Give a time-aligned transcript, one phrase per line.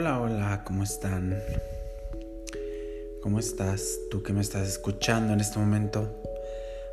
[0.00, 1.38] Hola, hola, ¿cómo están?
[3.22, 3.98] ¿Cómo estás?
[4.10, 6.22] Tú que me estás escuchando en este momento.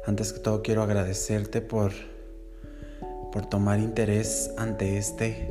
[0.06, 1.94] Antes que todo quiero agradecerte por
[3.32, 5.50] por tomar interés ante este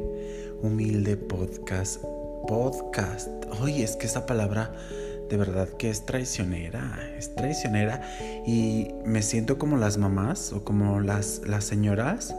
[0.60, 2.02] humilde podcast.
[2.46, 3.26] Podcast.
[3.62, 4.74] Oye, es que esa palabra
[5.30, 8.02] de verdad que es traicionera, es traicionera
[8.46, 12.34] y me siento como las mamás o como las, las señoras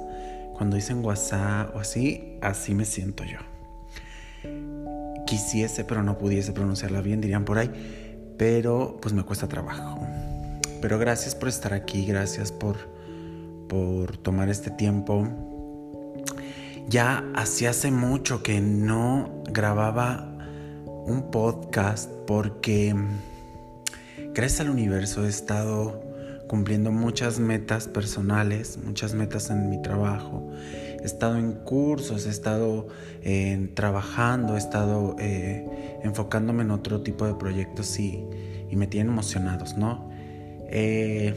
[0.55, 3.56] cuando dicen WhatsApp o así, así me siento yo.
[5.27, 7.69] Quisiese, pero no pudiese pronunciarla bien, dirían por ahí,
[8.37, 9.99] pero pues me cuesta trabajo.
[10.81, 12.77] Pero gracias por estar aquí, gracias por,
[13.67, 15.27] por tomar este tiempo.
[16.87, 20.33] Ya hacía hace mucho que no grababa
[21.05, 22.95] un podcast porque
[24.33, 26.01] gracias al universo he estado
[26.47, 30.49] cumpliendo muchas metas personales, muchas metas en mi trabajo.
[31.01, 32.87] He estado en cursos, he estado
[33.23, 38.23] eh, trabajando, he estado eh, enfocándome en otro tipo de proyectos y,
[38.71, 40.07] me tienen emocionados, ¿no?
[40.69, 41.33] Eh,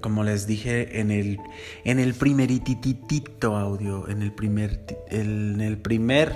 [0.00, 1.38] como les dije en el,
[1.84, 6.32] en el primerititito audio, en el primer, en el primer,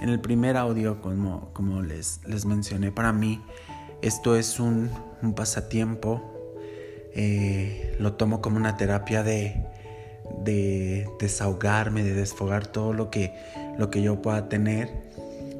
[0.00, 3.40] en el primer audio, como, como les, les mencioné, para mí
[4.02, 4.90] esto es un,
[5.34, 6.22] pasatiempo.
[7.98, 9.64] Lo tomo como una terapia de,
[10.44, 13.34] de, desahogarme, de desfogar todo lo que,
[13.78, 15.10] lo que yo pueda tener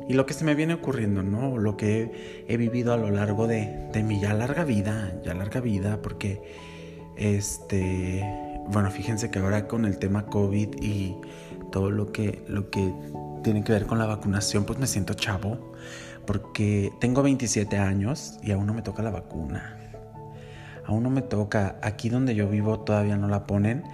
[0.08, 1.56] y lo que se me viene ocurriendo, ¿no?
[1.56, 5.60] Lo que he, vivido a lo largo de, de, mi ya larga vida, ya larga
[5.60, 6.42] vida, porque
[7.16, 8.24] este,
[8.66, 11.16] bueno, fíjense que ahora con el tema COVID y
[11.70, 12.92] todo lo que, lo que
[13.42, 15.72] tiene que ver con la vacunación, pues me siento chavo,
[16.26, 19.76] porque tengo 27 años y aún no me toca la vacuna.
[20.86, 21.76] Aún no me toca.
[21.82, 23.84] Aquí donde yo vivo todavía no la ponen.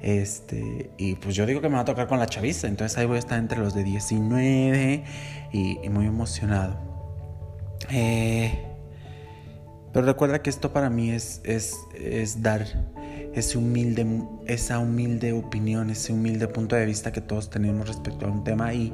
[0.00, 2.68] Este, y pues yo digo que me va a tocar con la chaviza.
[2.68, 5.04] Entonces ahí voy a estar entre los de 19
[5.52, 6.76] y, muy emocionado.
[7.90, 8.66] Eh,
[9.92, 12.66] pero recuerda que esto para mí es, es, es dar
[13.34, 14.06] ese humilde,
[14.46, 18.72] esa humilde opinión, ese humilde punto de vista que todos tenemos respecto a un tema.
[18.74, 18.92] Y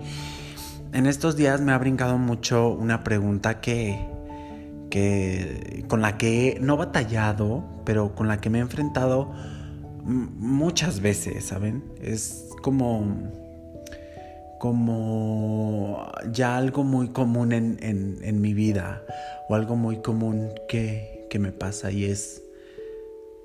[0.92, 4.04] en estos días me ha brincado mucho una pregunta que,
[4.90, 9.32] que con la que no batallado, pero con la que me he enfrentado
[10.04, 11.82] muchas veces, ¿saben?
[12.00, 13.06] Es como
[14.58, 19.02] como ya algo muy común en, en, mi vida
[19.48, 22.42] o algo muy común que, que me pasa y es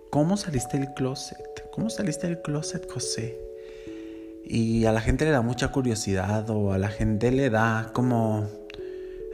[0.09, 1.69] ¿Cómo saliste del closet?
[1.72, 3.38] ¿Cómo saliste del closet, José?
[4.45, 8.47] Y a la gente le da mucha curiosidad o a la gente le da como,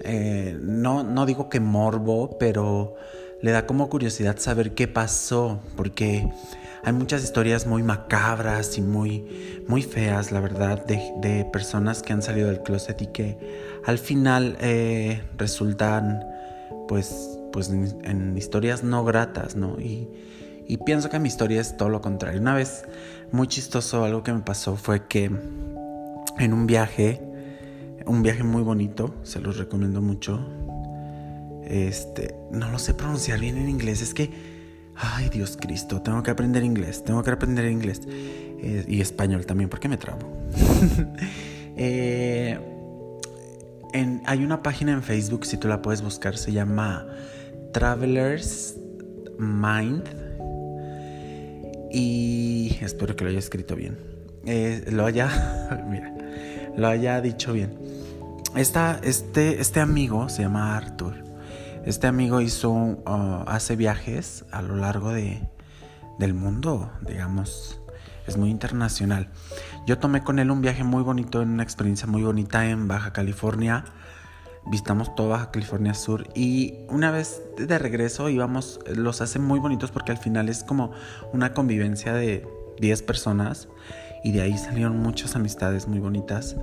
[0.03, 2.95] eh, no, no digo que morbo, pero
[3.41, 6.27] le da como curiosidad saber qué pasó, porque
[6.85, 12.21] hay muchas historias muy macabras y muy, muy feas, la verdad, de, personas que han
[12.21, 13.37] salido del closet y que
[13.85, 16.25] al final eh, resultan,
[16.87, 19.79] pues, pues en, historias no gratas, ¿no?
[19.79, 20.09] Y,
[20.67, 22.41] y pienso que mi historia es todo lo contrario.
[22.41, 22.83] Una vez,
[23.31, 25.31] muy chistoso, algo que me pasó fue que
[26.39, 27.21] en un viaje,
[28.05, 30.45] un viaje muy bonito, se los recomiendo mucho.
[31.63, 34.52] Este, no lo sé pronunciar bien en inglés, es que,
[34.95, 39.69] ay Dios Cristo, tengo que aprender inglés, tengo que aprender inglés eh, y español también,
[39.69, 40.27] porque me trabo.
[41.75, 42.59] Eh,
[44.25, 47.07] hay una página en Facebook, si tú la puedes buscar, se llama
[47.71, 48.75] Travelers
[49.39, 50.03] Mind
[51.91, 53.97] y espero que lo haya escrito bien.
[54.45, 56.13] Eh, lo haya, mira,
[56.75, 57.77] lo haya dicho bien.
[58.55, 61.22] Esta, este, este amigo se llama Arthur.
[61.85, 65.47] Este amigo hizo, uh, hace viajes a lo largo de,
[66.19, 67.79] del mundo, digamos.
[68.25, 69.29] Es muy internacional.
[69.85, 73.83] Yo tomé con él un viaje muy bonito, una experiencia muy bonita en Baja California
[74.65, 79.91] visitamos toda Baja California Sur y una vez de regreso íbamos, los hace muy bonitos
[79.91, 80.91] porque al final es como
[81.33, 82.47] una convivencia de
[82.79, 83.67] 10 personas
[84.23, 86.55] y de ahí salieron muchas amistades muy bonitas.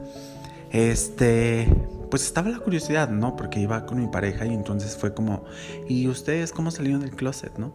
[0.71, 1.69] Este,
[2.11, 3.37] pues estaba la curiosidad, ¿no?
[3.37, 5.45] Porque iba con mi pareja y entonces fue como,
[5.89, 7.73] ¿y ustedes cómo salieron del closet, no?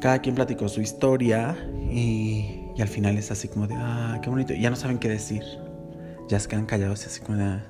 [0.00, 1.56] Cada quien platicó su historia
[1.90, 4.52] y, al final es así como de, ah, qué bonito.
[4.52, 5.42] Ya no saben qué decir.
[6.28, 7.64] Ya se quedan callados y así como de, ah,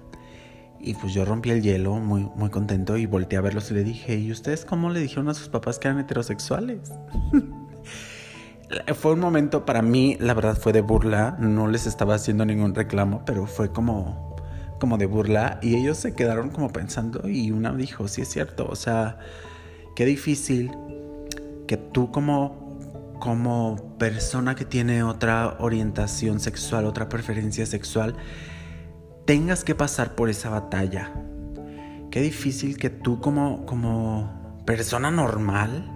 [0.81, 3.85] y pues yo rompí el hielo muy, muy contento y volteé a verlos y le
[3.85, 6.93] dije, ¿y ustedes cómo le dijeron a sus papás que eran heterosexuales?
[8.95, 12.75] fue un momento para mí, la verdad fue de burla, no les estaba haciendo ningún
[12.75, 14.34] reclamo, pero fue como,
[14.81, 18.67] como de burla y ellos se quedaron como pensando y una dijo, sí es cierto,
[18.69, 19.19] o sea,
[19.95, 20.71] qué difícil
[21.67, 28.17] que tú como, como persona que tiene otra orientación sexual, otra preferencia sexual,
[29.25, 31.13] tengas que pasar por esa batalla.
[32.11, 35.91] Qué difícil que tú como, como persona normal,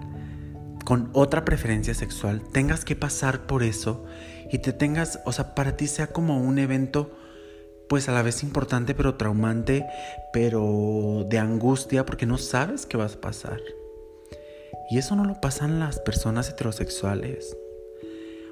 [0.85, 4.05] con otra preferencia sexual, tengas que pasar por eso
[4.51, 7.18] y te tengas, o sea, para ti sea como un evento
[7.89, 9.85] pues a la vez importante pero traumante,
[10.31, 13.59] pero de angustia porque no sabes qué vas a pasar.
[14.89, 17.57] Y eso no lo pasan las personas heterosexuales.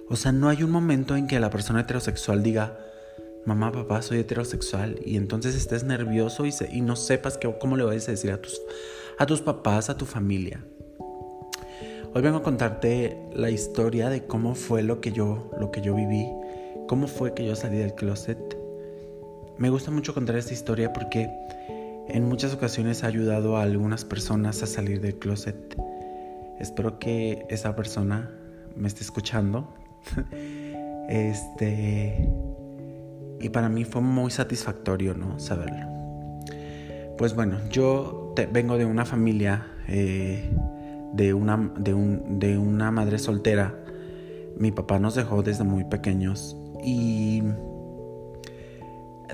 [0.09, 2.77] O sea, no hay un momento en que la persona heterosexual diga,
[3.45, 8.11] mamá, papá, soy heterosexual, y entonces estés nervioso y, no sepas cómo le vas a
[8.11, 8.61] decir a tus,
[9.17, 10.65] a tus papás, a tu familia.
[12.13, 15.93] Hoy vengo a contarte la historia de cómo fue lo que yo, lo que yo
[15.93, 16.27] viví,
[16.87, 18.56] cómo fue que yo salí del closet.
[19.59, 21.31] Me gusta mucho contar esta historia porque
[22.07, 25.75] en muchas ocasiones ha ayudado a algunas personas a salir del closet.
[26.59, 28.29] Espero que esa persona
[28.75, 29.73] me esté escuchando.
[31.09, 32.29] este.
[33.39, 35.39] Y para mí fue muy satisfactorio, ¿no?
[35.39, 35.87] Saberlo.
[37.17, 40.51] Pues bueno, yo vengo de una familia, eh,
[41.13, 43.75] de, una, de, un, de una madre soltera.
[44.55, 47.41] Mi papá nos dejó desde muy pequeños y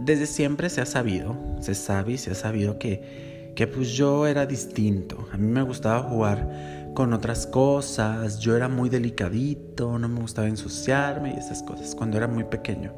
[0.02, 4.28] desde siempre se ha sabido, se sabe y se ha sabido que, que pues yo
[4.28, 5.28] era distinto.
[5.32, 10.48] A mí me gustaba jugar con otras cosas, yo era muy delicadito, no me gustaba
[10.48, 12.94] ensuciarme y esas cosas cuando era muy pequeño.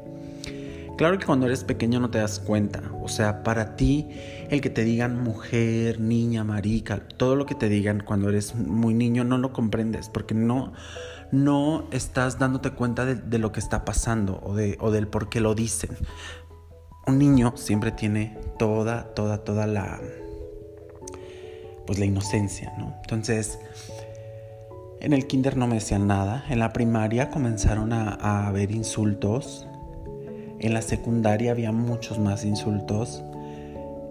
[0.96, 4.08] Claro que cuando eres pequeño no te das cuenta, o sea, para ti
[4.48, 8.94] el que te digan mujer, niña, marica, todo lo que te digan cuando eres muy
[8.94, 10.72] niño no lo comprendes porque no,
[11.32, 15.40] no estás dándote cuenta de, lo que está pasando o, de, o del por qué
[15.40, 15.90] lo dicen.
[17.06, 20.00] Un niño siempre tiene toda, toda, toda la,
[21.86, 22.94] pues la inocencia, ¿no?
[23.02, 23.60] Entonces,
[25.00, 29.68] en el kinder no me decían nada, en la primaria comenzaron a, haber insultos,
[30.58, 33.22] en la secundaria había muchos más insultos,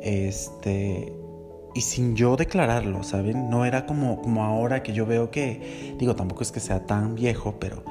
[0.02, 1.12] este,
[1.74, 3.50] y sin yo declararlo, ¿saben?
[3.50, 7.16] No era como, como ahora que yo veo que, digo, tampoco es que sea tan
[7.16, 7.84] viejo, pero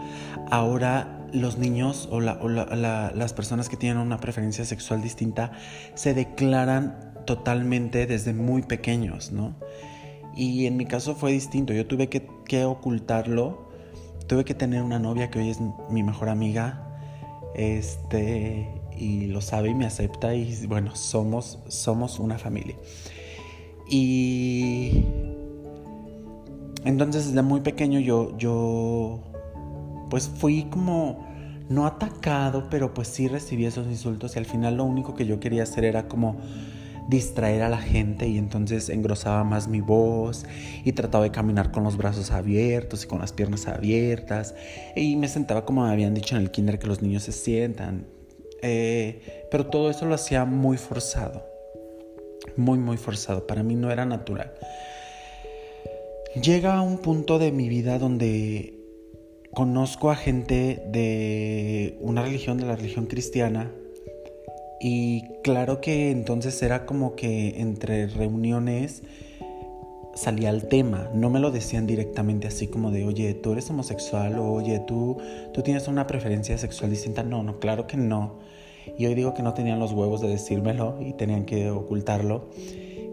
[0.50, 5.52] ahora los niños o, las personas que tienen una preferencia sexual distinta
[5.94, 9.54] se declaran totalmente desde muy pequeños, ¿no?
[10.36, 13.68] Y en mi caso fue distinto, yo tuve que, ocultarlo,
[14.26, 15.58] tuve que tener una novia que hoy es
[15.90, 16.80] mi mejor amiga,
[17.54, 22.76] este, y lo sabe y me acepta y bueno, somos, somos una familia.
[23.88, 25.04] Y
[26.84, 29.20] entonces desde muy pequeño yo, yo,
[30.14, 31.26] pues fui como,
[31.68, 35.40] no atacado, pero pues sí recibí esos insultos y al final lo único que yo
[35.40, 36.36] quería hacer era como
[37.08, 40.46] distraer a la gente y entonces engrosaba más mi voz
[40.84, 44.54] y trataba de caminar con los brazos abiertos y con las piernas abiertas
[44.94, 48.06] y me sentaba como me habían dicho en el kinder que los niños se sientan.
[48.62, 51.44] Eh, pero todo eso lo hacía muy forzado,
[52.56, 53.48] muy, muy forzado.
[53.48, 54.54] Para mí no era natural.
[56.40, 58.83] Llega a un punto de mi vida donde
[59.54, 63.70] conozco a gente de una religión, de la religión cristiana,
[64.80, 69.02] y claro que entonces era como que entre reuniones
[70.14, 74.38] salía el tema, no me lo decían directamente así como de, oye, tú eres homosexual
[74.38, 75.16] o oye, tú,
[75.52, 77.22] tú tienes una preferencia sexual distinta.
[77.22, 78.38] No, no, claro que no.
[78.98, 82.48] Y hoy digo que no tenían los huevos de decírmelo y tenían que ocultarlo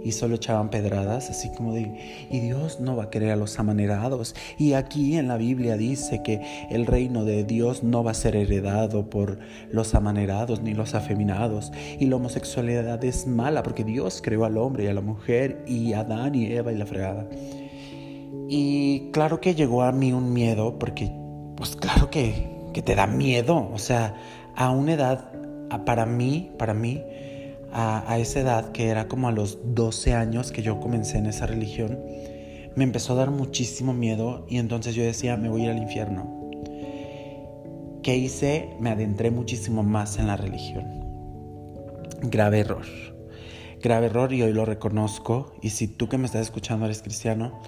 [0.03, 3.59] y solo echaban pedradas, así como de, y Dios no va a querer a los
[3.59, 4.35] amanerados.
[4.57, 8.35] Y aquí en la Biblia dice que el reino de Dios no va a ser
[8.35, 9.39] heredado por
[9.71, 11.71] los amanerados ni los afeminados.
[11.99, 15.93] Y la homosexualidad es mala porque Dios creó al hombre y a la mujer y
[15.93, 17.27] a Adán y Eva y la fregada.
[18.49, 21.11] Y claro que llegó a mí un miedo porque,
[21.55, 23.69] pues claro que, que te da miedo.
[23.73, 24.15] O sea,
[24.55, 25.31] a una edad,
[25.85, 27.01] para mí, para mí,
[27.73, 31.45] a, esa edad, que era como a los 12 años que yo comencé en esa
[31.45, 31.99] religión,
[32.75, 35.77] me empezó a dar muchísimo miedo y entonces yo decía, me voy a ir al
[35.77, 36.39] infierno.
[38.03, 38.69] ¿Qué hice?
[38.79, 40.85] Me adentré muchísimo más en la religión.
[42.23, 42.85] Grave error.
[43.81, 45.53] Grave error y hoy lo reconozco.
[45.61, 47.59] Y si tú que me estás escuchando eres cristiano,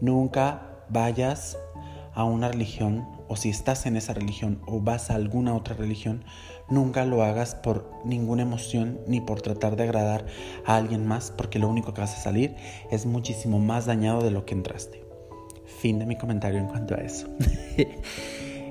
[0.00, 1.58] nunca vayas
[2.14, 6.24] a una religión o si estás en esa religión o vas a alguna otra religión,
[6.68, 10.26] nunca lo hagas por ninguna emoción ni por tratar de agradar
[10.64, 12.54] a alguien más, porque lo único que vas a salir
[12.90, 15.04] es muchísimo más dañado de lo que entraste.
[15.80, 17.28] Fin de mi comentario en cuanto a eso.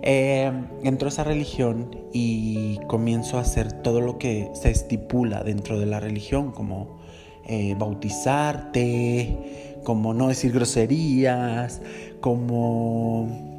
[0.02, 0.52] eh,
[0.84, 5.86] entro a esa religión y comienzo a hacer todo lo que se estipula dentro de
[5.86, 7.00] la religión, como
[7.46, 11.82] eh, bautizarte, como no decir groserías,
[12.20, 13.57] como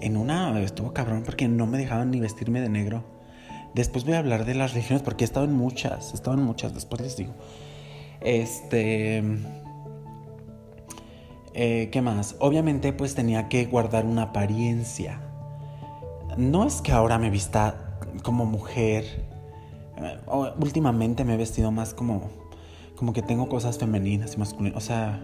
[0.00, 3.04] en una estuvo cabrón porque no me dejaban ni vestirme de negro.
[3.74, 6.42] Después voy a hablar de las religiones porque he estado en muchas, he estado en
[6.42, 7.34] muchas, después les digo.
[8.20, 9.22] Este...
[11.52, 12.36] Eh, ¿Qué más?
[12.38, 15.20] Obviamente pues tenía que guardar una apariencia.
[16.36, 19.04] No es que ahora me vista como mujer.
[19.96, 20.18] Eh,
[20.60, 22.30] últimamente me he vestido más como,
[22.96, 24.78] como que tengo cosas femeninas y masculinas.
[24.78, 25.20] O sea,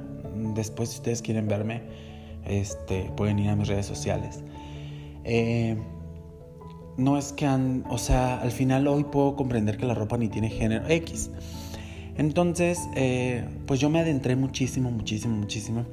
[0.54, 1.83] después si ustedes quieren verme,
[2.46, 4.42] este, pueden ir a mis redes sociales.
[5.24, 5.76] Eh,
[6.96, 10.28] no es que han, o sea, al final hoy puedo comprender que la ropa ni
[10.28, 11.30] tiene género X.
[12.16, 12.78] Entonces,
[13.66, 15.84] pues yo me adentré muchísimo, muchísimo, muchísimo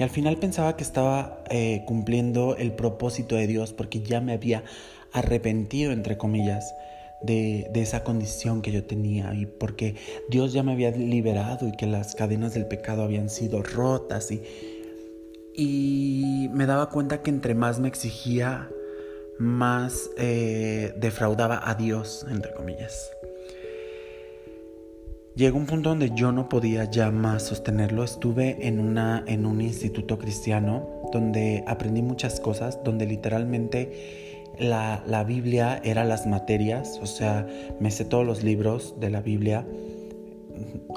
[0.00, 4.32] y al final pensaba que estaba eh, cumpliendo el propósito de Dios porque ya me
[4.32, 4.64] había
[5.12, 6.74] arrepentido, entre comillas,
[7.20, 9.96] de, de, esa condición que yo tenía y porque
[10.30, 14.42] Dios ya me había liberado y que las cadenas del pecado habían sido rotas y,
[15.54, 18.68] y me daba cuenta que entre más me exigía,
[19.38, 23.10] más eh, defraudaba a Dios, entre comillas.
[25.34, 28.04] Llegó un punto donde yo no podía ya más sostenerlo.
[28.04, 35.24] Estuve en, una, en un instituto cristiano donde aprendí muchas cosas, donde literalmente la, la,
[35.24, 37.46] Biblia era las materias, o sea,
[37.78, 39.64] me sé todos los libros de la Biblia.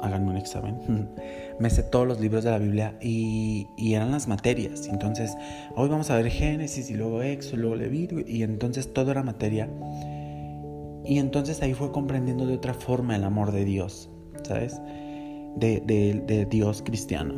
[0.02, 1.08] Háganme un examen.
[1.58, 4.88] me sé todos los libros de la Biblia y, y, eran las materias.
[4.88, 5.32] Entonces,
[5.76, 9.68] hoy vamos a ver Génesis y luego Éxodo, luego Levítico, y entonces todo era materia.
[11.04, 14.08] Y entonces ahí fue comprendiendo de otra forma el amor de Dios.
[14.44, 14.80] ¿sabes?
[15.56, 17.34] De, Dios cristiano.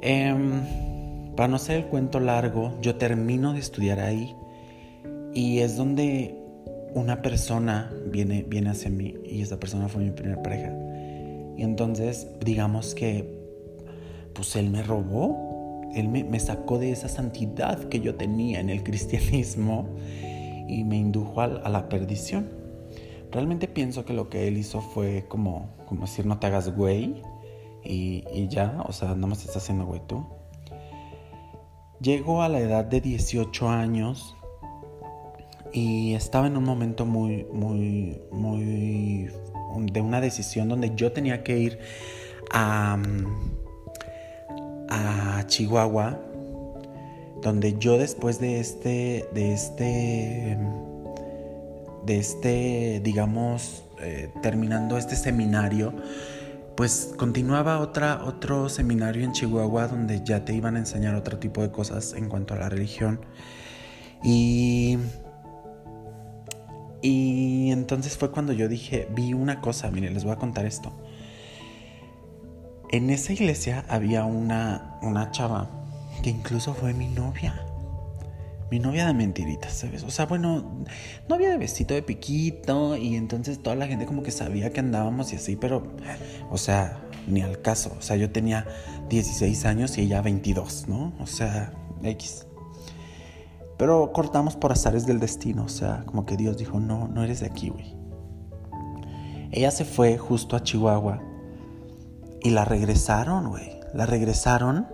[0.00, 0.62] Em,
[1.36, 4.34] para no ser el cuento largo, yo termino de estudiar ahí
[5.34, 6.36] y es donde
[6.94, 10.72] una persona viene, viene hacia mí y esa persona fue mi primera pareja.
[11.58, 13.36] Y entonces, digamos que,
[14.32, 18.84] pues él me robó, él me, sacó de esa santidad que yo tenía en el
[18.84, 19.88] cristianismo
[20.68, 22.48] y me indujo a la perdición.
[23.32, 27.22] Realmente pienso que lo que él hizo fue como, como decir no te hagas güey
[27.82, 30.24] y, ya, o sea, más te estás haciendo güey tú.
[32.00, 34.36] Llego a la edad de 18 años
[35.72, 39.28] y estaba en un momento muy, muy, muy
[39.76, 41.78] de una decisión donde yo tenía que ir
[42.50, 42.98] a,
[44.88, 46.20] a Chihuahua,
[47.42, 50.58] donde yo después de este, de este
[52.08, 55.92] de este, digamos, eh, terminando este seminario,
[56.74, 61.60] pues continuaba otra, otro seminario en Chihuahua donde ya te iban a enseñar otro tipo
[61.60, 63.20] de cosas en cuanto a la religión.
[64.24, 64.96] Y,
[67.02, 70.92] y entonces fue cuando yo dije, vi una cosa, miren, les voy a contar esto.
[72.90, 75.70] En esa iglesia había una, una chava
[76.22, 77.64] que incluso fue mi novia
[78.70, 80.02] mi novia de mentiritas, ¿sabes?
[80.02, 80.84] O sea, bueno,
[81.28, 85.32] novia de besito de piquito y entonces toda la gente como que sabía que andábamos
[85.32, 85.94] y así, pero,
[86.50, 87.94] o sea, ni al caso.
[87.98, 88.66] O sea, yo tenía
[89.08, 91.14] 16 años y ella 22, ¿no?
[91.18, 92.47] O sea, X.
[93.78, 97.40] Pero cortamos por azares del destino, o sea, como que Dios dijo, no, no eres
[97.40, 97.96] de aquí, güey.
[99.52, 101.22] Ella se fue justo a Chihuahua
[102.42, 103.80] y la regresaron, güey.
[103.94, 104.88] La regresaron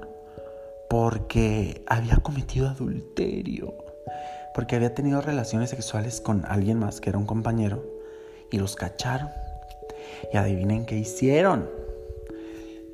[0.89, 3.75] porque había cometido adulterio,
[4.55, 7.83] porque había tenido relaciones sexuales con alguien más que era un compañero
[8.53, 9.31] y los cacharon.
[10.33, 11.69] Y adivinen qué hicieron.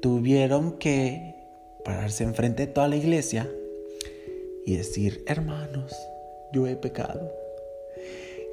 [0.01, 1.35] Tuvieron que
[1.85, 3.51] pararse enfrente de toda la iglesia
[4.67, 5.95] y decir, hermanos,
[6.53, 7.33] yo he pecado.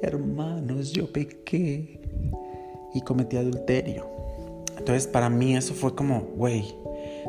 [0.02, 2.00] Hermanos, yo pequé
[2.94, 4.06] y cometí adulterio.
[4.76, 6.74] Entonces para mí eso fue como, güey,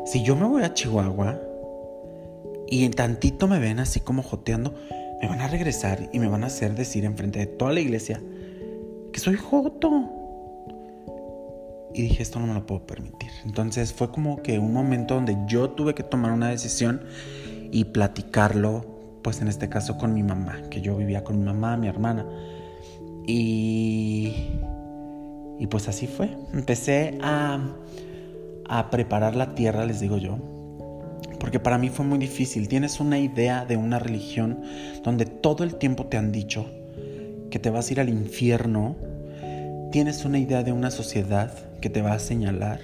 [0.06, 1.40] si yo me voy a Chihuahua,
[2.70, 4.74] y en tantito me ven así como joteando,
[5.20, 8.22] me van a regresar y me van a hacer decir enfrente de toda la iglesia
[9.12, 10.08] que soy joto.
[11.92, 13.30] Y dije, esto no me lo puedo permitir.
[13.44, 17.02] Entonces fue como que un momento donde yo tuve que tomar una decisión
[17.70, 18.84] y platicarlo,
[19.22, 22.26] pues en este caso con mi mamá, que yo vivía con mi mamá, mi hermana.
[23.26, 24.34] Y,
[25.58, 26.36] y pues así fue.
[26.52, 27.60] Empecé a,
[28.68, 30.38] a preparar la tierra, les digo yo,
[31.38, 32.68] porque para mí fue muy difícil.
[32.68, 34.60] Tienes una idea de una religión
[35.02, 36.66] donde todo el tiempo te han dicho
[37.50, 38.96] que te vas a ir al infierno.
[39.90, 42.80] Tienes una idea de una sociedad que te va a señalar.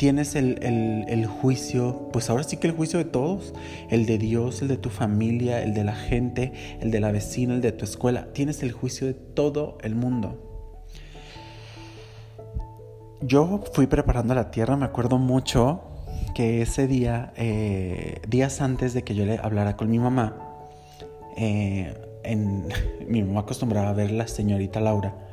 [0.00, 3.52] Tienes el, el, juicio, pues ahora sí que el juicio de todos,
[3.90, 7.52] el de Dios, el de tu familia, el de la gente, el de la vecina,
[7.52, 8.32] el de tu escuela.
[8.32, 10.78] Tienes el juicio de todo el mundo.
[13.20, 15.82] Yo fui preparando la tierra, me acuerdo mucho
[16.34, 20.34] que ese día, eh, días antes de que yo le hablara con mi mamá,
[21.36, 21.92] eh,
[23.06, 25.29] mi mamá acostumbraba a ver la señorita Laura.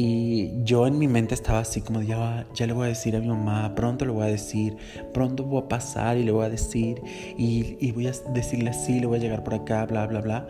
[0.00, 3.18] Y yo en mi mente estaba así como ya, ya le voy a decir a
[3.18, 4.76] mi mamá, pronto le voy a decir,
[5.12, 7.02] pronto voy a pasar y le voy a decir,
[7.36, 10.46] y, y voy a decirle así, le voy a llegar por acá, bla, bla, bla.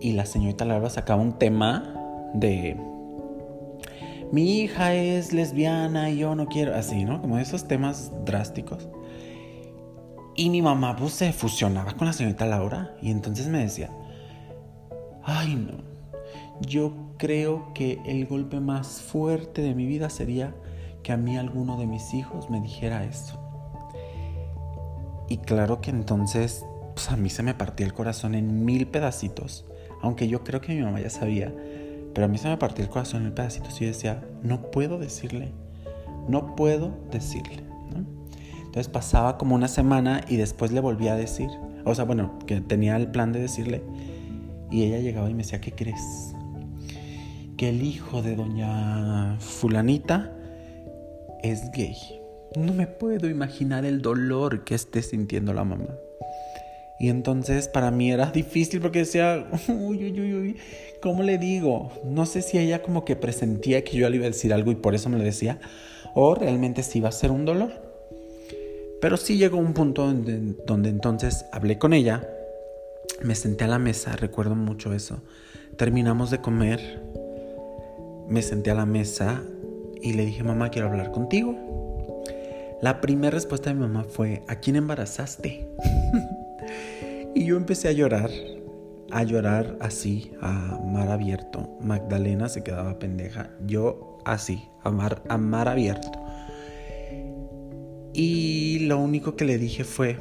[0.00, 1.94] Y la señorita Laura sacaba un tema
[2.34, 2.76] de,
[4.32, 7.20] mi hija es lesbiana y yo no quiero, así, ¿no?
[7.20, 8.88] Como esos temas drásticos.
[10.34, 13.90] Y mi mamá pues se fusionaba con la señorita Laura y entonces me decía,
[15.22, 15.84] ay no,
[16.60, 20.54] yo creo que el golpe más fuerte de mi vida sería
[21.02, 23.40] que a mí alguno de mis hijos me dijera eso.
[25.30, 29.64] Y claro que entonces pues a mí se me partía el corazón en mil pedacitos,
[30.02, 31.50] aunque yo creo que mi mamá ya sabía,
[32.12, 35.52] pero a mí se me partía el corazón en pedacitos y decía, no puedo decirle,
[36.28, 37.64] no puedo decirle.
[38.58, 41.48] Entonces pasaba como una semana y después le volví a decir.
[41.86, 43.82] O sea, bueno, que tenía el plan de decirle.
[44.70, 46.33] Y ella llegaba y me decía, ¿qué crees?
[47.64, 50.30] El hijo de doña fulanita
[51.42, 51.96] es gay.
[52.56, 55.88] No me puedo imaginar el dolor que esté sintiendo la mamá.
[57.00, 60.56] Y entonces para mí era difícil porque decía, uy, uy, uy, uy,
[61.00, 61.90] ¿cómo le digo?
[62.04, 64.76] No sé si ella como que presentía que yo le iba a decir algo y
[64.76, 65.58] por eso me lo decía,
[66.14, 67.72] o realmente sí iba a ser un dolor.
[69.00, 72.28] Pero sí llegó un punto donde entonces hablé con ella,
[73.22, 75.22] me senté a la mesa, recuerdo mucho eso.
[75.78, 77.23] Terminamos de comer,
[78.28, 79.42] me senté a la mesa
[80.00, 81.56] y le dije, mamá, quiero hablar contigo.
[82.82, 85.66] La primera respuesta de mi mamá fue, ¿a quién embarazaste?
[87.34, 88.30] y yo empecé a llorar,
[89.10, 91.78] a llorar así, a mar abierto.
[91.80, 96.10] Magdalena se quedaba pendeja, yo así, a mar, a mar abierto.
[98.12, 100.16] Y lo único que le dije fue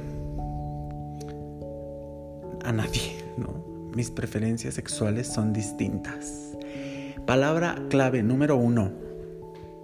[2.64, 3.92] a nadie, ¿no?
[3.94, 6.53] Mis preferencias sexuales son distintas.
[7.26, 8.92] Palabra clave número uno.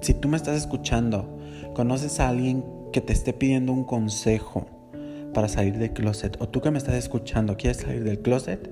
[0.01, 1.39] Si tú me estás escuchando,
[1.73, 4.65] conoces a alguien que te esté pidiendo un consejo
[5.33, 8.69] para salir del closet, o tú que me estás escuchando, quieres salir del closet,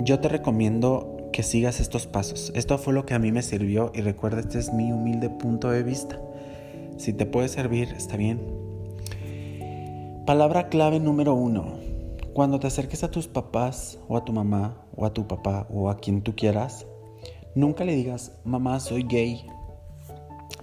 [0.00, 2.52] yo te recomiendo que sigas estos pasos.
[2.54, 5.70] Esto fue lo que a mí me sirvió y recuerda, este es mi humilde punto
[5.70, 6.18] de vista.
[6.96, 8.40] Si te puede servir, está bien.
[10.24, 11.87] Palabra clave número uno.
[12.38, 15.90] Cuando te acerques a tus papás o a tu mamá o a tu papá o
[15.90, 16.86] a quien tú quieras,
[17.56, 19.44] nunca le digas, mamá soy gay,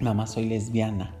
[0.00, 1.14] mamá soy lesbiana.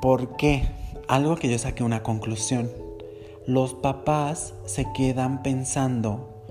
[0.00, 0.62] ¿Por qué?
[1.08, 2.70] Algo que yo saqué una conclusión.
[3.48, 6.44] Los papás se quedan pensando,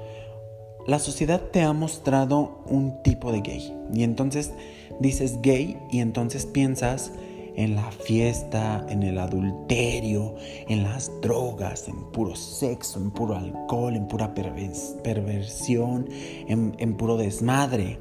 [0.85, 4.51] la sociedad te ha mostrado un tipo de gay y entonces
[4.99, 7.13] dices gay y entonces piensas
[7.59, 10.35] en la fiesta, en el adulterio,
[10.69, 16.07] en las drogas, en puro sexo, en puro alcohol, en pura perversión,
[16.47, 17.99] en, puro desmadre.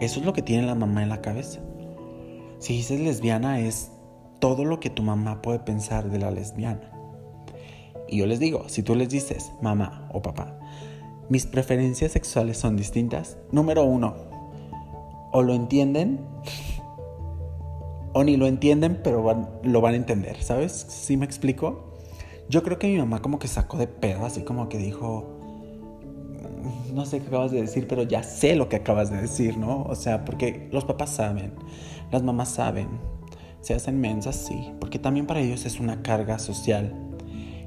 [0.00, 1.60] Eso es lo que tiene la mamá en la cabeza.
[2.60, 3.92] Si dices lesbiana es
[4.38, 6.90] todo lo que tu mamá puede pensar de la lesbiana.
[8.08, 10.58] Y yo les digo, si tú les dices, mamá o papá,
[11.28, 14.14] mis preferencias sexuales son distintas, número uno,
[15.30, 16.20] o lo entienden
[18.14, 20.72] o ni lo entienden, pero lo van a entender, ¿sabes?
[20.72, 21.92] ¿Sí me explico?
[22.48, 25.36] Yo creo que mi mamá como que sacó de pedo, así como que dijo,
[26.62, 29.58] mm, no sé qué acabas de decir, pero ya sé lo que acabas de decir,
[29.58, 29.82] ¿no?
[29.82, 31.54] O sea, porque los papás saben,
[32.12, 32.88] las mamás saben,
[33.60, 36.94] se hacen mensas, sí, porque también para ellos es una carga social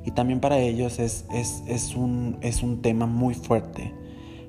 [0.06, 3.94] y también para ellos es, es, es, un, es un tema muy fuerte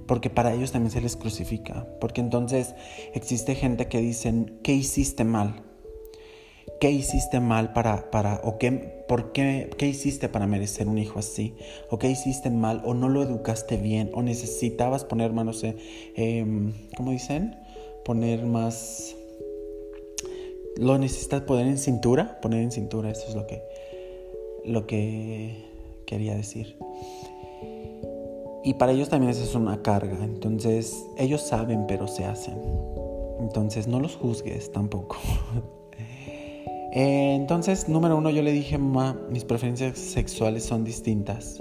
[0.07, 2.75] porque para ellos también se les crucifica, porque entonces
[3.15, 5.68] existe gente que dicen, ¿qué hiciste mal?
[6.81, 8.71] ¿Qué hiciste mal para, para o qué,
[9.09, 11.57] por qué, qué hiciste para merecer un hijo así?
[11.91, 12.83] ¿O qué hiciste mal?
[12.85, 14.11] ¿O no lo educaste bien?
[14.15, 17.57] ¿O necesitabas poner manos, em, ¿cómo dicen?
[18.05, 19.17] Poner más...
[20.77, 22.39] ¿Lo necesitas poner en cintura?
[22.41, 23.61] Poner en cintura, eso es lo que,
[24.65, 25.57] lo que
[26.07, 26.77] quería decir.
[28.63, 30.23] Y para ellos también eso es una carga.
[30.23, 32.63] Entonces, ellos saben, pero se hacen.
[33.41, 35.17] Entonces, no los juzgues tampoco.
[36.93, 41.59] Eh, entonces, número uno, yo le dije, mamá, mis preferencias sexuales son distintas.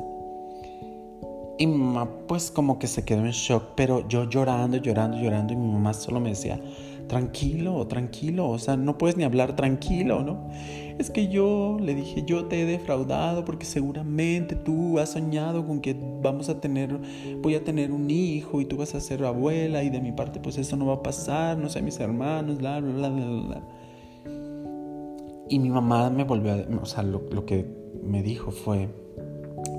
[1.57, 5.55] Y mamá, pues como que se quedó en shock, pero yo llorando, llorando, llorando, y
[5.55, 6.61] mi mamá solo me decía,
[7.07, 10.49] tranquilo, tranquilo, o sea, no puedes ni hablar tranquilo, ¿no?
[10.97, 15.79] es que yo le dije, yo te he defraudado porque seguramente tú has soñado con
[15.79, 16.99] que vamos a tener,
[17.41, 20.39] voy a tener un hijo y tú vas a ser abuela y de mi parte
[20.39, 23.61] pues eso no va a pasar, no sé, mis hermanos, bla, bla, bla, bla.
[25.49, 27.65] Y mi mamá me volvió a, o sea, lo, que
[28.03, 28.89] me dijo fue,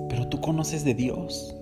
[0.09, 1.54] pero tú conoces de Dios.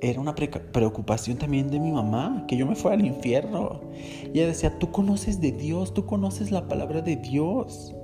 [0.00, 3.82] Era una preocupación también de mi mamá, que yo me fuera al infierno.
[4.24, 7.94] Y ella decía, tú conoces de Dios, tú conoces la palabra de Dios.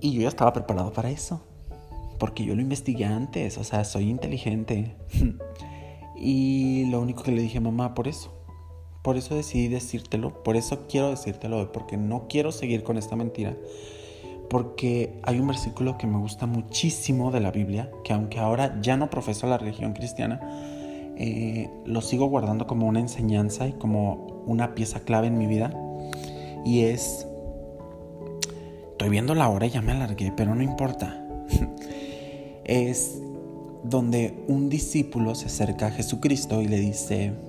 [0.00, 1.40] Y yo ya estaba preparado para eso,
[2.18, 4.96] porque yo lo investigué antes, o sea, soy inteligente.
[6.16, 8.37] y lo único que le dije, mamá, por eso,
[9.08, 13.56] por eso decidí decírtelo, por eso quiero decírtelo, porque no quiero seguir con esta mentira.
[14.50, 18.98] Porque hay un versículo que me gusta muchísimo de la Biblia, que aunque ahora ya
[18.98, 20.40] no profeso la religión cristiana,
[21.16, 25.72] eh, lo sigo guardando como una enseñanza y como una pieza clave en mi vida.
[26.66, 27.26] Y es,
[28.90, 31.26] estoy viendo la hora y ya me alargué, pero no importa.
[32.64, 33.22] es
[33.84, 37.47] donde un discípulo se acerca a Jesucristo y le dice,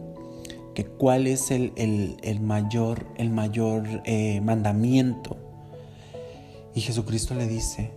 [0.97, 1.71] cuál es el,
[2.41, 5.37] mayor, el mayor eh, mandamiento.
[6.73, 7.91] Y Jesucristo le dice,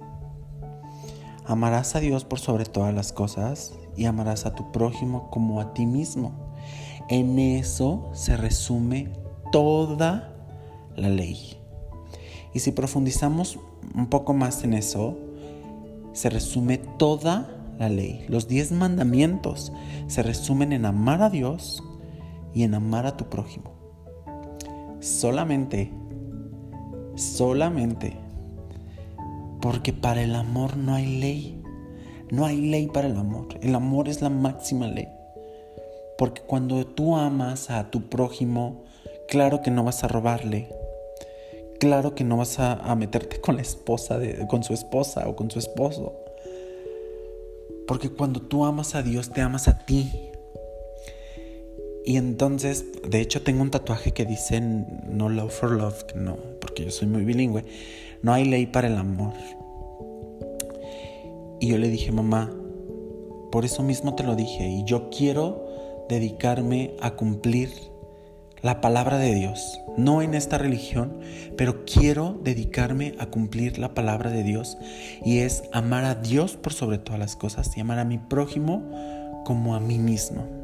[1.44, 5.74] amarás a Dios por sobre todas las cosas y amarás a tu prójimo como a
[5.74, 6.32] ti mismo.
[7.08, 9.12] En eso se resume
[9.50, 10.34] toda
[10.96, 11.58] la ley.
[12.54, 13.58] Y si profundizamos
[13.94, 15.16] un poco más en eso,
[16.12, 18.24] se resume toda la ley.
[18.28, 19.72] Los diez mandamientos
[20.06, 21.82] se resumen en amar a Dios
[22.54, 23.72] y en amar a tu prójimo.
[25.00, 25.92] Solamente,
[27.16, 28.16] solamente,
[29.62, 31.62] porque para el amor no hay ley.
[32.30, 33.46] No hay ley para el amor.
[33.60, 35.08] El amor es la máxima ley.
[36.18, 38.84] Porque cuando tú amas a tu prójimo,
[39.28, 40.68] claro que no vas a robarle.
[41.78, 45.50] Claro que no vas a, meterte con la esposa, de, con su esposa o con
[45.50, 46.12] su esposo.
[47.86, 50.10] Porque cuando tú amas a Dios, te amas a ti.
[52.04, 56.84] Y entonces, de hecho, tengo un tatuaje que dice no love for love, no, porque
[56.84, 57.64] yo soy muy bilingüe.
[58.22, 59.32] No hay ley para el amor.
[61.60, 62.52] Y yo le dije, mamá,
[63.52, 67.70] por eso mismo te lo dije, y yo quiero dedicarme a cumplir
[68.62, 71.20] la palabra de Dios, no en esta religión,
[71.56, 74.78] pero quiero dedicarme a cumplir la palabra de Dios
[75.24, 78.82] y es amar a Dios por sobre todas las cosas y amar a mi prójimo
[79.44, 80.61] como a mí mismo.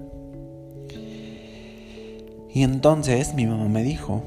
[2.52, 4.22] Y entonces mi mamá me dijo,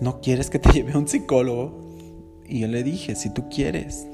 [0.00, 1.72] ¿no quieres que te lleve a un psicólogo?
[2.48, 4.06] Y yo le dije, si tú quieres,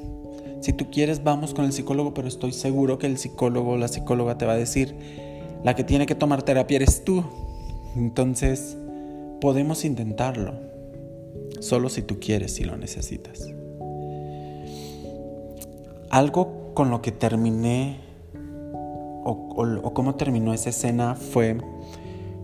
[0.61, 3.88] si tú quieres vamos con el psicólogo, pero estoy seguro que el psicólogo o la
[3.88, 4.94] psicóloga te va a decir,
[5.62, 7.25] la que tiene que tomar terapia eres tú.
[7.94, 8.77] Entonces,
[9.40, 10.55] podemos intentarlo,
[11.61, 13.49] solo si tú quieres, si lo necesitas.
[16.11, 18.01] Algo con lo que terminé,
[19.25, 19.31] o,
[19.83, 21.59] o cómo terminó esa escena fue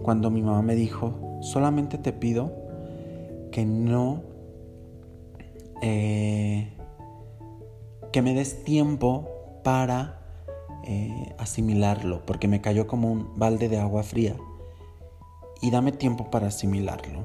[0.03, 2.53] cuando mi mamá me dijo, solamente te pido
[3.51, 4.23] que no,
[5.83, 6.73] eh,
[8.13, 9.29] que me des tiempo
[9.63, 10.23] para
[10.85, 14.37] eh, asimilarlo, porque me cayó como un balde de agua fría.
[15.61, 17.25] Y dame tiempo para asimilarlo.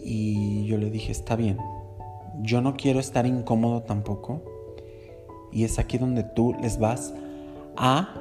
[0.00, 1.58] Y yo le dije, está bien,
[2.40, 4.42] yo no quiero estar incómodo tampoco.
[5.52, 7.14] Y es aquí donde tú les vas
[7.76, 8.14] a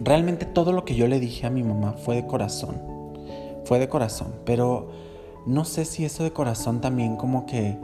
[0.00, 2.80] realmente todo lo que yo le dije a mi mamá fue de corazón.
[3.64, 4.34] Fue de corazón.
[4.44, 4.90] Pero
[5.46, 7.78] no sé si eso de corazón también como que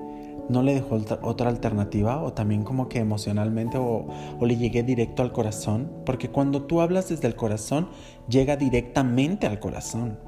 [0.48, 4.07] no le dejó otra alternativa o también como que emocionalmente o,
[4.40, 5.90] le llegué directo al corazón.
[6.05, 7.88] Porque cuando tú hablas desde el corazón,
[8.29, 10.18] llega directamente al corazón.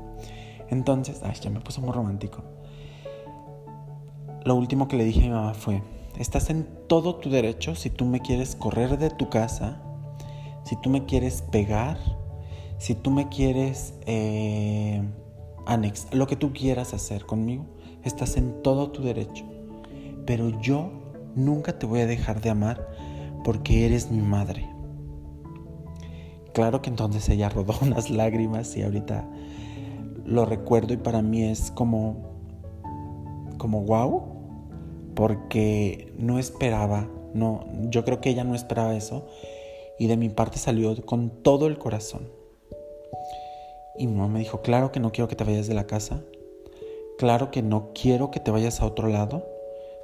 [0.71, 2.43] Entonces, ay, ya me puse muy romántico.
[4.45, 5.83] Lo último que le dije a mi mamá fue,
[6.19, 9.83] estás en todo tu derecho si tú me quieres correr de tu casa
[10.65, 11.99] si tú me quieres pegar,
[12.79, 15.03] si tú me quieres eh,
[15.67, 17.67] anexar, lo que tú quieras hacer conmigo,
[18.03, 19.45] estás en todo tu derecho.
[20.27, 20.91] Pero yo
[21.35, 22.89] nunca te voy a dejar de amar
[23.45, 24.69] porque eres mi madre.
[26.55, 29.29] Claro que entonces ella rodó unas lágrimas y ahorita
[30.25, 32.17] lo recuerdo y para mí es como,
[33.59, 34.23] como wow,
[35.15, 39.27] porque no esperaba, no, yo creo que ella no esperaba eso
[39.99, 42.31] y de mi parte salió con todo el corazón.
[43.97, 46.25] Y mi mamá me dijo, claro que no quiero que te vayas de la casa,
[47.19, 49.47] claro que no quiero que te vayas a otro lado,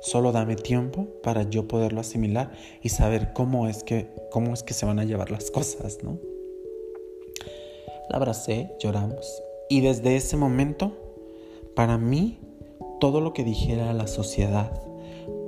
[0.01, 4.75] solo dame tiempo para yo poderlo asimilar y saber cómo es que, cómo es que
[4.75, 6.19] se van a llevar las cosas, ¿no?
[8.09, 10.93] La abracé, lloramos y desde ese momento,
[11.77, 12.41] para mí,
[12.99, 14.73] todo lo que dijera la sociedad,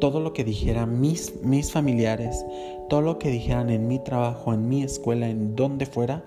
[0.00, 2.46] todo lo que dijera mis, mis familiares,
[2.92, 6.24] todo lo que dijeran en mi trabajo, en mi escuela, en donde fuera,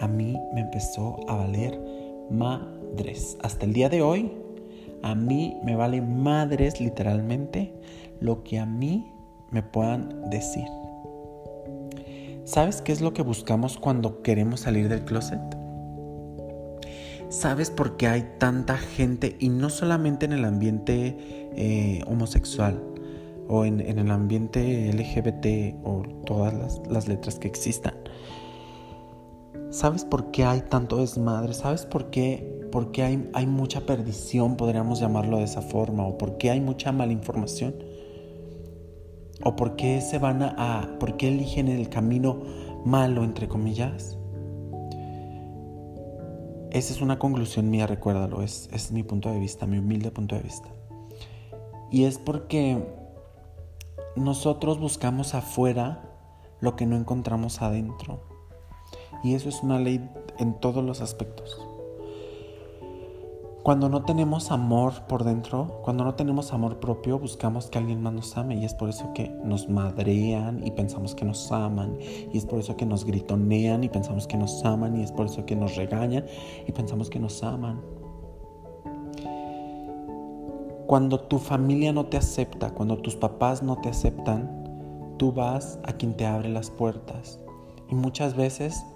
[0.00, 1.78] a mí me empezó a valer
[2.30, 3.36] madres.
[3.42, 4.32] Hasta el día de hoy,
[5.02, 7.74] a mí me vale madres literalmente
[8.20, 9.12] lo que a mí
[9.50, 10.64] me puedan decir.
[12.44, 15.42] ¿Sabes qué es lo que buscamos cuando queremos salir del closet?
[17.28, 21.18] ¿Sabes por qué hay tanta gente, y no solamente en el ambiente
[21.54, 22.80] eh, homosexual
[23.48, 26.54] o en, el ambiente LGBT o todas
[26.88, 27.94] las, letras que existan?
[29.70, 31.54] ¿Sabes por qué hay tanto desmadre?
[31.54, 36.06] ¿Sabes por qué, por hay, mucha perdición, podríamos llamarlo de esa forma?
[36.06, 37.74] ¿O por qué hay mucha malinformación?
[39.44, 42.42] ¿O por qué se van a, por qué eligen el camino
[42.84, 44.16] malo, entre comillas?
[46.70, 50.42] Esa es una conclusión mía, recuérdalo, es mi punto de vista, mi humilde punto de
[50.42, 50.68] vista.
[51.90, 52.82] Y es porque
[54.16, 56.02] nosotros buscamos afuera
[56.60, 58.20] lo que no encontramos adentro.
[59.22, 61.60] Y eso es una ley en todos los aspectos.
[63.62, 68.14] Cuando no tenemos amor por dentro, cuando no tenemos amor propio, buscamos que alguien más
[68.14, 71.98] nos ame y es por eso que nos madrean y pensamos que nos aman
[72.32, 75.26] y es por eso que nos gritonean y pensamos que nos aman y es por
[75.26, 76.24] eso que nos regañan
[76.66, 77.97] y pensamos que nos aman.
[80.88, 85.92] Cuando tu familia no te acepta, cuando tus papás no te aceptan, tú vas a
[85.92, 87.38] quien te abre las puertas
[87.90, 88.86] y muchas veces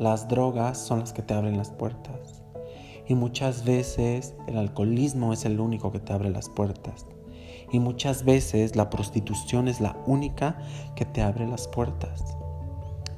[0.00, 2.42] las drogas son las que te abren las puertas.
[3.06, 7.06] Y muchas veces el alcoholismo es el único que te abre las puertas.
[7.70, 10.58] Y muchas veces la prostitución es la única
[10.96, 12.36] que te abre las puertas.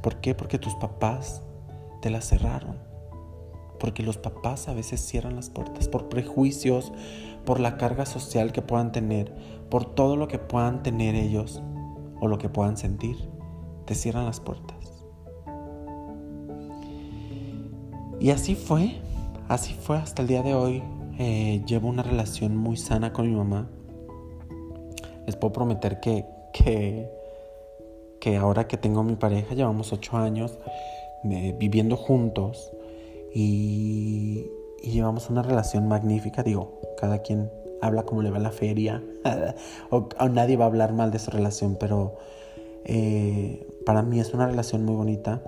[0.02, 0.34] ¿Por qué?
[0.34, 1.40] Porque tus papás
[2.02, 2.76] te las cerraron.
[3.80, 6.92] Porque los papás a veces cierran las puertas por prejuicios,
[7.44, 9.34] por la carga social que puedan tener,
[9.70, 11.62] por todo lo que puedan tener ellos
[12.20, 13.16] o lo que puedan sentir.
[13.84, 15.04] Te cierran las puertas.
[18.20, 19.02] Y así fue
[19.48, 20.82] Así fue hasta el día de hoy.
[21.18, 23.68] Eh, llevo una relación muy sana con mi mamá.
[25.26, 27.10] Les puedo prometer que, que,
[28.20, 30.58] que ahora que tengo mi pareja, llevamos ocho años
[31.24, 32.72] eh, viviendo juntos
[33.34, 34.46] y,
[34.82, 36.42] llevamos una relación magnífica.
[36.42, 39.02] Digo, cada quien habla como le va la feria
[39.90, 42.16] o, nadie va a hablar mal de su relación, pero
[42.84, 45.42] eh, para mí es una relación muy bonita,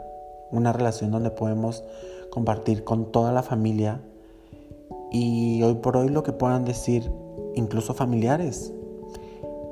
[0.50, 1.84] una relación donde podemos
[2.30, 4.00] compartir con toda la familia
[5.10, 7.10] y hoy por hoy lo que puedan decir
[7.54, 8.72] incluso familiares.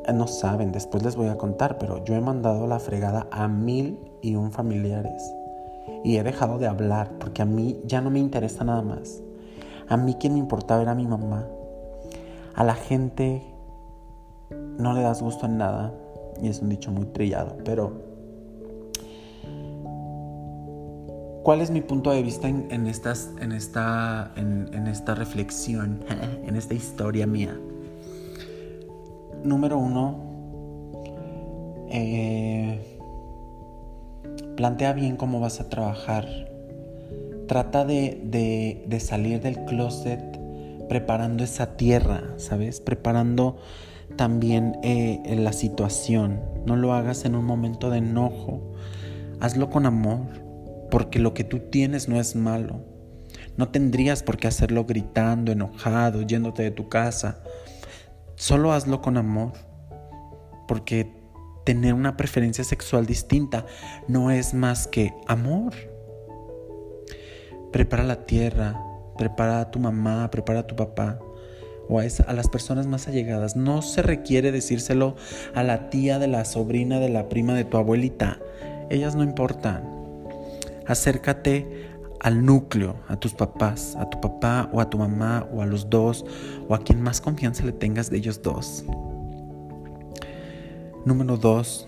[0.06, 3.48] Eh, no saben, después les voy a contar, pero yo he mandado la fregada a
[3.48, 5.34] mil y un familiares.
[6.02, 9.22] Y he dejado de hablar porque a mí ya no me interesa nada más.
[9.88, 11.46] A mí quien me importaba era mi mamá.
[12.54, 13.42] A la gente
[14.78, 15.92] no le das gusto en nada.
[16.42, 18.14] Y es un dicho muy trillado, pero
[21.44, 26.02] ¿Cuál es mi punto de vista en, estas, en, esta, en, esta reflexión,
[26.46, 27.54] en esta historia mía?
[29.44, 30.22] Número uno,
[31.90, 32.98] eh,
[34.56, 36.26] plantea bien cómo vas a trabajar.
[37.46, 40.33] Trata de, de, salir del closet
[40.88, 42.80] preparando esa tierra, ¿sabes?
[42.80, 43.58] Preparando
[44.16, 46.40] también eh, la situación.
[46.66, 48.72] No lo hagas en un momento de enojo.
[49.40, 50.44] Hazlo con amor
[50.90, 52.84] porque lo que tú tienes no es malo.
[53.56, 57.42] No tendrías por qué hacerlo gritando, enojado, yéndote de tu casa.
[58.36, 59.52] Solo hazlo con amor,
[60.68, 61.12] porque
[61.64, 63.66] tener una preferencia sexual distinta
[64.06, 65.72] no es más que amor.
[67.72, 68.80] Prepara la tierra,
[69.16, 71.18] prepara a tu mamá, prepara a tu papá
[71.88, 73.56] o a, a, las personas más allegadas.
[73.56, 75.16] No se requiere decírselo
[75.54, 78.38] a la tía de la sobrina de la prima de tu abuelita.
[78.90, 79.94] Ellas no importan
[80.86, 81.88] acércate
[82.20, 85.90] al núcleo, a tus papás, a tu papá o a tu mamá o a los
[85.90, 86.24] dos
[86.68, 88.84] o a quien más confianza le tengas de ellos dos.
[91.04, 91.86] Número dos,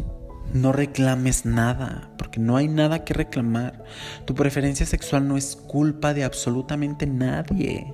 [0.52, 3.84] no reclames nada, porque no hay nada que reclamar.
[4.24, 7.92] Tu preferencia sexual no es culpa de absolutamente nadie.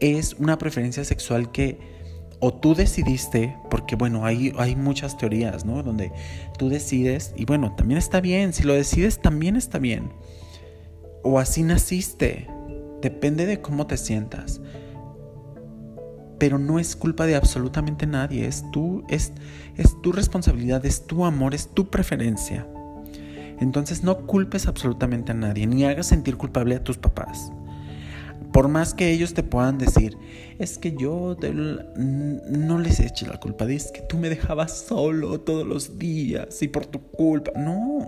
[0.00, 1.98] Es una preferencia sexual que
[2.40, 5.82] o tú decidiste, porque bueno, hay, hay muchas teorías, ¿no?
[5.82, 6.12] Donde
[6.56, 10.12] tú decides, y bueno, también está bien, si lo decides también está bien.
[11.24, 12.46] O así naciste,
[13.02, 14.60] depende de cómo te sientas.
[16.38, 19.32] Pero no es culpa de absolutamente nadie, es tu, es,
[19.76, 22.66] es tu responsabilidad, es tu amor, es tu preferencia.
[23.60, 27.50] Entonces no culpes absolutamente a nadie, ni hagas sentir culpable a tus papás.
[28.52, 30.16] Por más que ellos te puedan decir,
[30.58, 31.36] es que yo
[31.96, 36.68] no les eche la culpa, es que tú me dejabas solo todos los días y
[36.68, 37.52] por tu culpa.
[37.56, 38.06] No,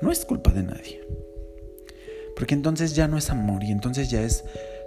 [0.00, 1.00] no es culpa de nadie.
[2.36, 4.44] Porque entonces ya no es amor y entonces ya es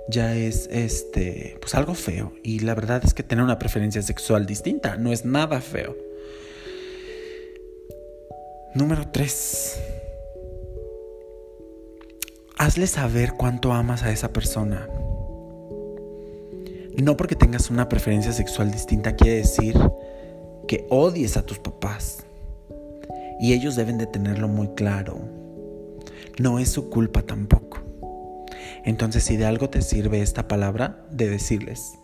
[0.09, 4.45] ya es este pues algo feo y la verdad es que tener una preferencia sexual
[4.45, 5.95] distinta no es nada feo.
[8.73, 9.79] Número 3.
[12.57, 14.87] Hazle saber cuánto amas a esa persona.
[16.97, 19.77] No porque tengas una preferencia sexual distinta quiere decir
[20.67, 22.25] que odies a tus papás.
[23.39, 25.19] Y ellos deben de tenerlo muy claro.
[26.39, 27.74] No es su culpa tampoco.
[28.85, 31.97] Entonces si de algo te sirve esta palabra, de decirles,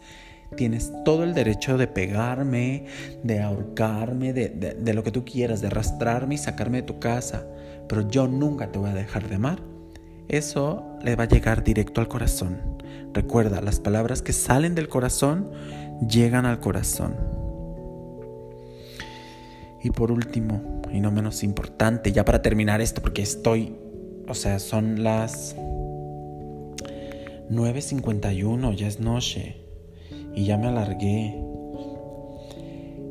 [0.57, 2.85] tienes todo el derecho de pegarme,
[3.23, 7.45] de ahorcarme, de, de, lo que tú quieras, de arrastrarme y sacarme de tu casa,
[7.87, 9.61] pero yo nunca te voy a dejar de amar.
[10.27, 12.59] Eso le va a llegar directo al corazón.
[13.13, 15.51] Recuerda, las palabras que salen del corazón
[16.07, 17.15] llegan al corazón.
[19.83, 23.75] Y por último, y no menos importante, ya para terminar esto, porque estoy,
[24.27, 25.55] o sea, son las
[27.51, 29.57] 9.51, ya es noche
[30.33, 31.37] y ya me alargué.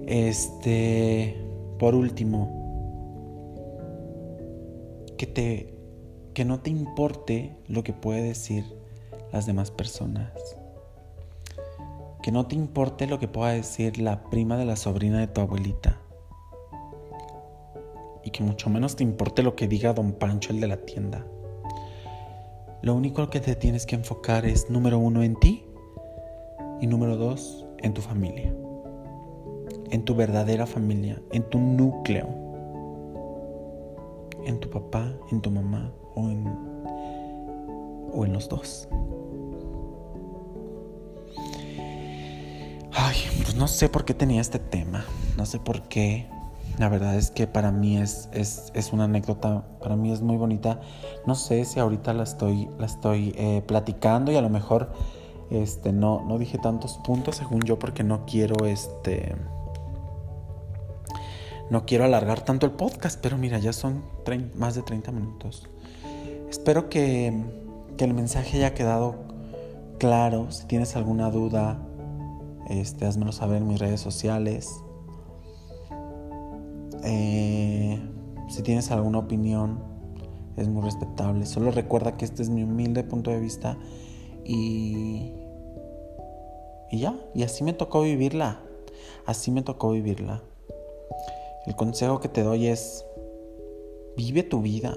[0.07, 1.37] Este,
[1.79, 2.59] por último,
[5.19, 5.81] que te
[6.35, 8.65] que no te importe lo que puede decir
[9.33, 10.31] las demás personas.
[12.23, 15.41] Que no te importe lo que pueda decir la prima de la sobrina de tu
[15.41, 16.01] abuelita.
[18.25, 21.27] Y que mucho menos te importe lo que diga don Pancho el de la tienda.
[22.83, 25.65] Lo único que te tienes que enfocar es, número uno, en ti
[26.81, 28.55] y número dos, en tu familia.
[29.91, 32.27] En tu verdadera familia, en tu núcleo.
[34.47, 36.47] En tu papá, en tu mamá o en,
[38.15, 38.89] o en los dos.
[42.93, 45.05] Ay, pues no sé por qué tenía este tema.
[45.37, 46.27] No sé por qué.
[46.79, 50.37] La verdad es que para mí es, es, es, una anécdota, para mí es muy
[50.37, 50.81] bonita.
[51.27, 54.93] No sé si ahorita la estoy, la estoy eh, platicando y a lo mejor
[55.51, 59.35] este, no, no dije tantos puntos según yo porque no quiero este...
[61.71, 64.03] No quiero alargar tanto el podcast, pero mira, ya son
[64.57, 65.69] más de 30 minutos.
[66.49, 67.33] Espero que,
[67.97, 69.15] que, el mensaje haya quedado
[69.99, 70.51] claro.
[70.51, 71.79] Si tienes alguna duda,
[72.69, 74.83] este, házmelo saber en mis redes sociales.
[77.05, 77.99] Eh,
[78.49, 79.79] si tienes alguna opinión,
[80.57, 81.47] es muy respetable.
[81.47, 83.79] Solo recuerda que este es mi humilde punto de vista
[84.45, 85.33] y,
[86.91, 88.61] y ya, y así me tocó vivirla.
[89.27, 90.43] Así me tocó vivirla.
[91.67, 93.05] El consejo que te doy es,
[94.17, 94.97] vive tu vida.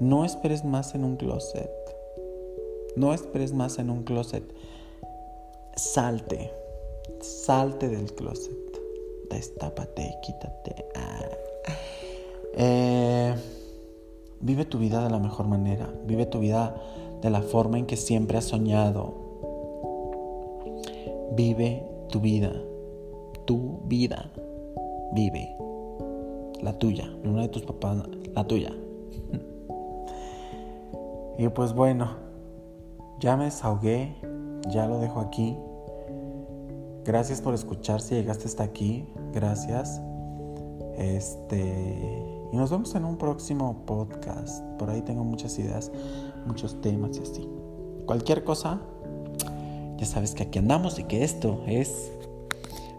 [0.00, 1.70] No esperes más en un closet.
[2.96, 4.44] No esperes más en un closet.
[5.76, 6.52] Salte.
[7.20, 8.67] Salte del closet
[9.30, 10.86] destápate, quítate.
[10.94, 11.28] Ah.
[12.54, 13.34] Eh,
[14.40, 15.88] vive tu vida de la mejor manera.
[16.04, 16.74] Vive tu vida
[17.22, 19.14] de la forma en que siempre has soñado.
[21.32, 22.52] Vive tu vida.
[23.44, 24.30] Tu vida.
[25.12, 25.54] Vive.
[26.62, 27.08] La tuya.
[27.24, 27.98] Una de tus papás,
[28.34, 28.70] la tuya.
[31.38, 32.16] y pues bueno,
[33.20, 34.14] ya me desahogué.
[34.68, 35.56] Ya lo dejo aquí.
[37.08, 39.06] Gracias por escuchar si llegaste hasta aquí.
[39.32, 39.98] Gracias.
[40.98, 42.22] Este.
[42.52, 44.62] Y nos vemos en un próximo podcast.
[44.78, 45.90] Por ahí tengo muchas ideas,
[46.44, 47.48] muchos temas y así.
[48.04, 48.82] Cualquier cosa,
[49.96, 52.12] ya sabes que aquí andamos y que esto es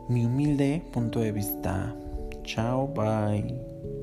[0.07, 1.95] mi humilde punto de vista.
[2.41, 3.98] Chao, bye.